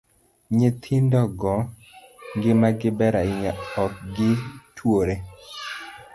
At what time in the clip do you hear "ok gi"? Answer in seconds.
3.83-4.31